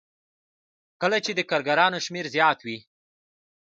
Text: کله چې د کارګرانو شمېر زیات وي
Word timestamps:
کله 1.01 1.17
چې 1.25 1.31
د 1.35 1.39
کارګرانو 1.51 2.03
شمېر 2.05 2.25
زیات 2.35 2.59
وي 2.65 2.77